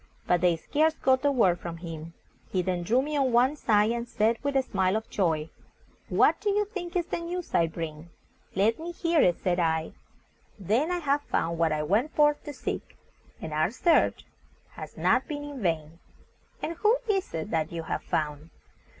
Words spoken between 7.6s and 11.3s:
bring?" "Let me hear it," said I. "Then I have